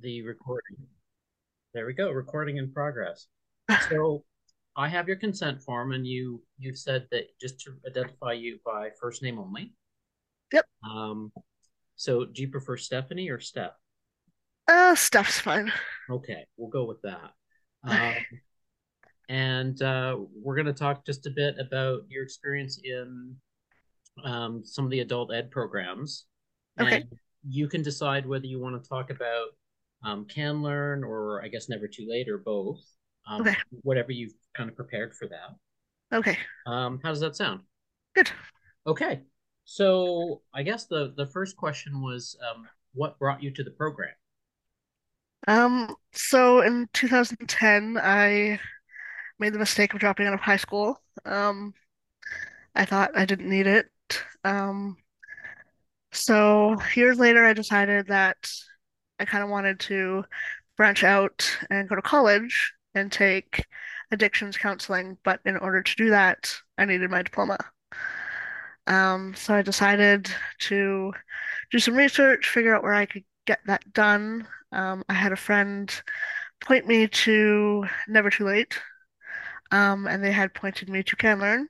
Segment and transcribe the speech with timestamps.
[0.00, 0.76] the recording.
[1.74, 3.26] There we go, recording in progress.
[3.90, 4.24] So
[4.76, 8.90] I have your consent form, and you you said that just to identify you by
[9.00, 9.72] first name only.
[10.52, 10.66] Yep.
[10.88, 11.32] Um,
[11.96, 13.72] so do you prefer Stephanie or Steph?
[14.68, 15.72] Uh, Steph's fine.
[16.10, 17.32] Okay, we'll go with that.
[17.88, 18.14] Um,
[19.28, 23.36] and uh, we're going to talk just a bit about your experience in
[24.24, 26.24] um, some of the adult ed programs.
[26.80, 26.96] Okay.
[26.96, 27.04] And
[27.48, 29.48] you can decide whether you want to talk about
[30.04, 32.80] um, CanLearn or I guess Never Too Late or both.
[33.28, 33.56] Um, Okay.
[33.82, 36.16] Whatever you've kind of prepared for that.
[36.16, 36.38] Okay.
[36.66, 37.60] Um, how does that sound?
[38.14, 38.30] Good.
[38.86, 39.22] Okay.
[39.64, 44.14] So I guess the the first question was um, what brought you to the program?
[45.48, 48.60] Um, so in 2010, I
[49.38, 51.00] made the mistake of dropping out of high school.
[51.24, 51.74] Um,
[52.74, 53.86] I thought I didn't need it.
[54.44, 54.96] Um,
[56.12, 58.36] so years later, I decided that
[59.18, 60.24] I kind of wanted to
[60.76, 63.64] branch out and go to college and take
[64.10, 67.58] addictions counseling, but in order to do that, I needed my diploma.
[68.86, 71.12] Um, so I decided to
[71.70, 74.46] do some research, figure out where I could get that done.
[74.72, 75.92] Um, I had a friend
[76.60, 78.78] point me to Never Too Late,
[79.70, 81.66] um, and they had pointed me to CanLearn.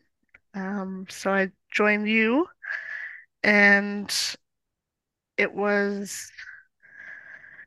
[0.55, 2.47] Um, so I joined you,
[3.43, 4.13] and
[5.37, 6.31] it was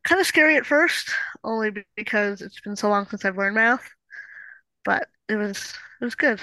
[0.04, 1.10] kind of scary at first,
[1.44, 3.90] only because it's been so long since I've learned math,
[4.86, 6.40] but it was it was good.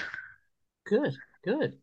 [0.85, 1.77] Good, good.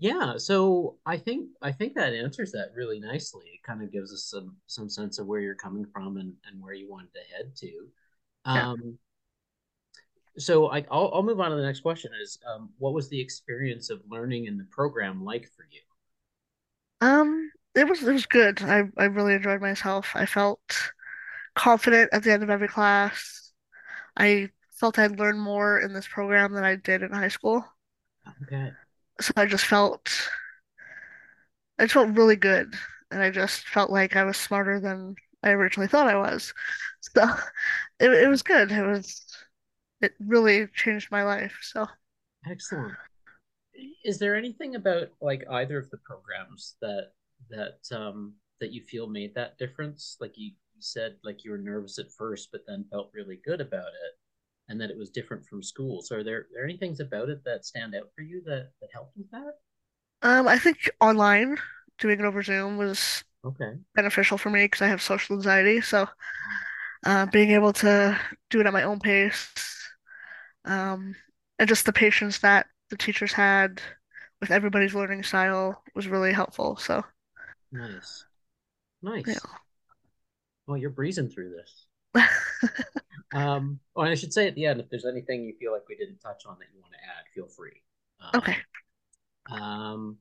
[0.00, 3.46] Yeah, so I think I think that answers that really nicely.
[3.46, 6.62] It kind of gives us some some sense of where you're coming from and, and
[6.62, 7.88] where you wanted to head to.
[8.46, 8.70] Yeah.
[8.70, 8.98] Um,
[10.38, 12.12] so I, I'll I'll move on to the next question.
[12.22, 15.80] Is um, what was the experience of learning in the program like for you?
[17.00, 18.62] Um, it was it was good.
[18.62, 20.10] I I really enjoyed myself.
[20.14, 20.92] I felt
[21.56, 23.52] confident at the end of every class.
[24.16, 27.64] I felt I'd learned more in this program than I did in high school.
[28.42, 28.76] Okay,
[29.20, 30.28] So I just felt
[31.78, 32.74] I just felt really good.
[33.10, 36.52] And I just felt like I was smarter than I originally thought I was.
[37.00, 37.22] So
[38.00, 38.70] it it was good.
[38.72, 39.24] It was
[40.02, 41.58] it really changed my life.
[41.62, 41.86] So
[42.50, 42.98] excellent.
[44.04, 47.12] Is there anything about like either of the programs that
[47.50, 50.16] that um, that you feel made that difference?
[50.20, 53.60] Like you, you said, like you were nervous at first, but then felt really good
[53.60, 54.18] about it,
[54.68, 56.02] and that it was different from school.
[56.02, 58.90] So are there there any things about it that stand out for you that that
[58.92, 59.54] helped with that?
[60.22, 61.58] um I think online
[61.98, 63.78] doing it over Zoom was Okay.
[63.94, 65.80] beneficial for me because I have social anxiety.
[65.80, 66.08] So
[67.06, 68.18] uh, being able to
[68.50, 69.50] do it at my own pace,
[70.64, 71.14] um,
[71.58, 73.80] and just the patience that the teachers had
[74.40, 76.76] with everybody's learning style was really helpful.
[76.76, 77.04] So
[77.72, 78.24] Nice.
[79.02, 79.10] yeah.
[79.10, 79.40] Nice.
[80.66, 81.86] Well, you're breezing through this.
[83.32, 85.96] Um, oh, I should say at the end, if there's anything you feel like we
[85.96, 87.82] didn't touch on that you want to add, feel free.
[88.34, 88.56] Okay.
[89.50, 90.16] Um, um,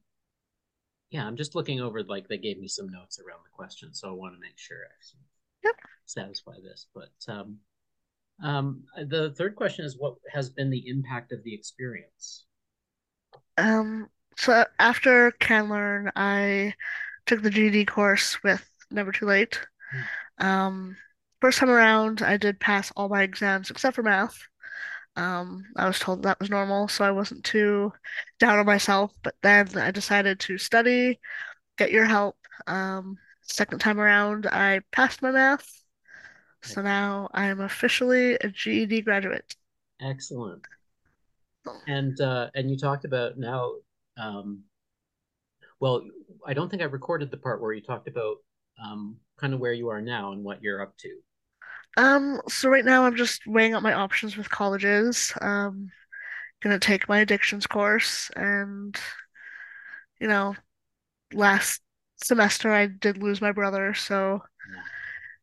[1.09, 4.09] yeah, I'm just looking over, like, they gave me some notes around the question, so
[4.09, 5.17] I want to make sure I
[5.63, 5.75] Yep.
[6.05, 6.87] satisfy this.
[6.93, 7.57] But um,
[8.43, 12.45] um, the third question is what has been the impact of the experience?
[13.57, 16.73] Um, so after CanLearn, I
[17.27, 19.59] took the GED course with Never Too Late.
[20.39, 20.45] Hmm.
[20.45, 20.97] Um,
[21.41, 24.39] first time around, I did pass all my exams except for math.
[25.15, 27.91] Um, I was told that was normal, so I wasn't too
[28.39, 29.13] down on myself.
[29.23, 31.19] But then I decided to study,
[31.77, 32.37] get your help.
[32.67, 35.67] Um, second time around, I passed my math,
[36.61, 39.55] so now I am officially a GED graduate.
[39.99, 40.67] Excellent.
[41.87, 43.73] And uh, and you talked about now,
[44.17, 44.63] um,
[45.79, 46.03] well,
[46.47, 48.37] I don't think I recorded the part where you talked about
[48.83, 51.17] um, kind of where you are now and what you're up to.
[51.95, 55.33] Um, so right now I'm just weighing up my options with colleges.
[55.41, 55.91] Um,
[56.61, 58.97] gonna take my addictions course, and
[60.19, 60.55] you know,
[61.33, 61.81] last
[62.23, 64.83] semester I did lose my brother, so Yeah,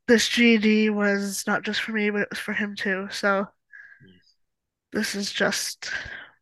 [0.06, 3.08] this GED was not just for me, but it was for him too.
[3.10, 3.48] So
[4.92, 5.90] this is just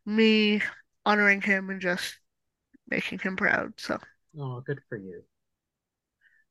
[0.05, 0.61] me
[1.05, 2.17] honoring him and just
[2.87, 3.73] making him proud.
[3.77, 3.99] So
[4.37, 5.23] Oh, good for you.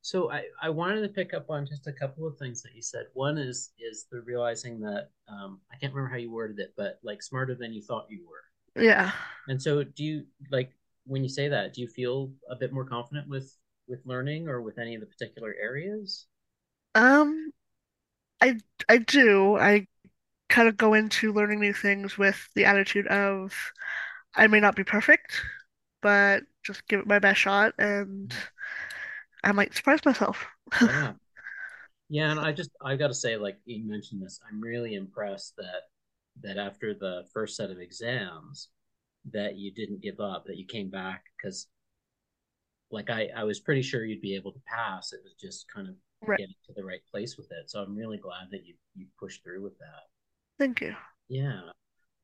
[0.01, 2.83] So I, I wanted to pick up on just a couple of things that you
[2.83, 3.07] said.
[3.15, 6.99] One is is the realizing that um, I can't remember how you worded it, but
[7.05, 8.43] like smarter than you thought you were.
[8.83, 9.13] yeah.
[9.49, 10.73] And so do you like
[11.05, 13.57] when you say that, do you feel a bit more confident with
[13.89, 16.27] with learning or with any of the particular areas?
[16.95, 17.53] Um,
[18.41, 18.59] I
[18.89, 19.57] I do.
[19.59, 19.87] I
[20.49, 23.55] kind of go into learning new things with the attitude of
[24.35, 25.41] I may not be perfect,
[26.03, 28.33] but just give it my best shot and
[29.45, 30.47] I might surprise myself.
[30.81, 31.13] Yeah.
[32.09, 35.57] Yeah, and I just I've got to say, like you mentioned this, I'm really impressed
[35.57, 35.83] that
[36.43, 38.69] that after the first set of exams,
[39.33, 41.69] that you didn't give up, that you came back because
[42.91, 45.13] like I I was pretty sure you'd be able to pass.
[45.13, 46.39] It was just kind of Right.
[46.39, 47.71] getting to the right place with it.
[47.71, 50.09] So I'm really glad that you you pushed through with that.
[50.59, 50.97] Thank you.
[51.29, 51.61] Yeah.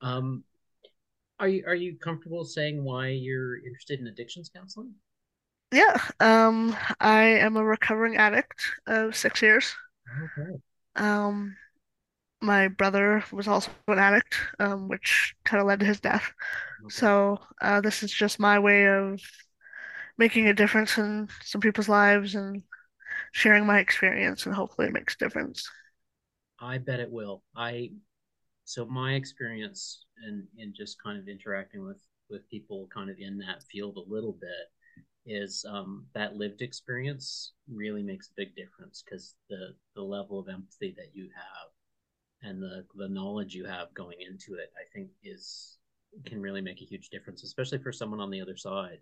[0.03, 0.45] Um,
[1.41, 4.95] are you are you comfortable saying why you're interested in addictions counseling?
[5.73, 5.99] Yeah.
[6.21, 9.75] Um, I am a recovering addict of six years.
[10.23, 10.59] Okay.
[10.97, 11.57] Um,
[12.43, 16.33] my brother was also an addict, um, which kind of led to his death.
[16.85, 16.91] Okay.
[16.95, 19.21] So, uh, this is just my way of
[20.19, 22.63] making a difference in some people's lives and
[23.33, 25.69] sharing my experience, and hopefully it makes a difference.
[26.61, 27.43] I bet it will.
[27.57, 27.93] I
[28.69, 33.39] so my experience in in just kind of interacting with with people kind of in
[33.39, 34.69] that field a little bit
[35.27, 40.49] is um, that lived experience really makes a big difference because the the level of
[40.49, 41.71] empathy that you have
[42.43, 45.79] and the the knowledge you have going into it, I think is
[46.27, 49.01] can really make a huge difference, especially for someone on the other side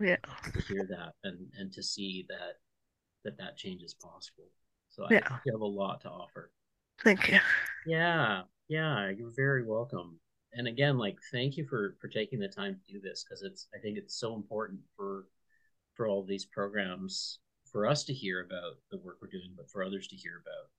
[0.00, 0.16] Yeah.
[0.52, 2.58] to hear that and and to see that
[3.24, 4.48] that that change is possible.
[4.90, 5.28] So I Yeah.
[5.28, 6.50] think you have a lot to offer.
[7.02, 7.38] Thank you.
[7.84, 10.18] Yeah, yeah, you're very welcome.
[10.54, 13.68] And again, like thank you for for taking the time to do this because it's
[13.74, 15.26] I think it's so important for
[15.94, 17.40] for all these programs
[17.70, 20.70] for us to hear about the work we're doing, but for others to hear about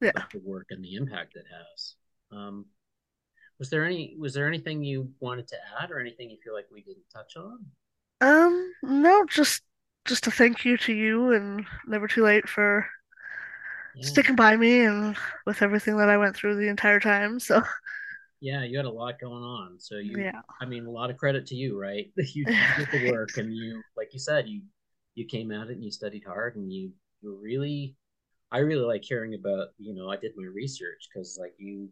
[0.00, 0.10] Yeah.
[0.16, 1.96] about the work and the impact it has.
[2.32, 2.66] Um,
[3.58, 6.66] was there any was there anything you wanted to add or anything you feel like
[6.72, 7.66] we didn't touch on?
[8.20, 9.62] Um, no, just
[10.04, 12.88] just a thank you to you and Never Too Late for
[13.94, 17.40] Yeah, sticking by me and with everything that I went through the entire time.
[17.40, 17.62] So,
[18.40, 20.42] yeah, you had a lot going on, so you, yeah.
[20.60, 22.10] I mean, a lot of credit to you, right?
[22.34, 24.62] You, did the work, and you, like you said, you
[25.14, 27.96] you came at it and you studied hard, and you you really,
[28.52, 31.88] I really like hearing about, you know, I did my research because like you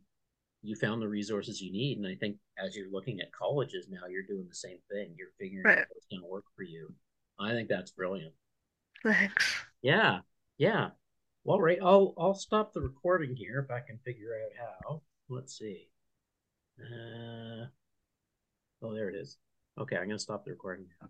[0.63, 4.07] you found the resources you need, and I think as you're looking at colleges now,
[4.09, 5.15] you're doing the same thing.
[5.17, 6.93] You're figuring out what's going to work for you.
[7.39, 8.33] I think that's brilliant.
[9.03, 9.55] Thanks.
[9.83, 10.21] Yeah,
[10.59, 10.91] yeah.
[11.47, 15.03] Well, right, I'll I'll stop the recording here if I can figure out how.
[15.29, 15.87] Let's see.
[16.77, 17.67] Uh,
[18.83, 19.39] oh, there it is.
[19.79, 21.09] Okay, I'm gonna stop the recording now.